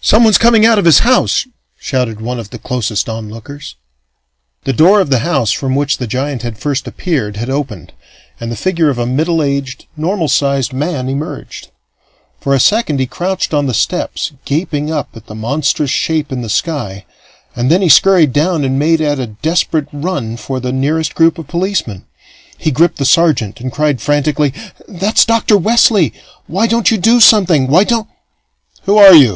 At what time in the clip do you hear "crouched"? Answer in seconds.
13.06-13.52